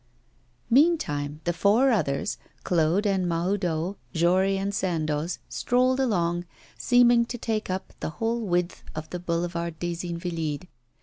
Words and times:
Meantime 0.71 1.41
the 1.43 1.53
four 1.53 1.91
others, 1.91 2.39
Claude 2.63 3.05
and 3.05 3.27
Mahoudeau, 3.29 3.97
Jory 4.13 4.57
and 4.57 4.73
Sandoz, 4.73 5.37
strolled 5.47 5.99
along, 5.99 6.45
seeming 6.75 7.23
to 7.25 7.37
take 7.37 7.69
up 7.69 7.93
the 7.99 8.09
whole 8.09 8.41
width 8.41 8.81
of 8.95 9.07
the 9.11 9.19
Boulevard 9.19 9.77
des 9.77 9.97
Invalides. 10.01 10.65